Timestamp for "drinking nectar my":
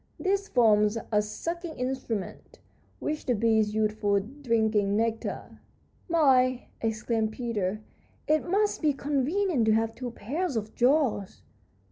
4.19-6.69